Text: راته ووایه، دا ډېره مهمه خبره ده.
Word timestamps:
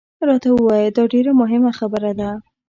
راته 0.27 0.49
ووایه، 0.53 0.89
دا 0.97 1.03
ډېره 1.13 1.31
مهمه 1.41 1.71
خبره 1.79 2.11
ده. 2.19 2.29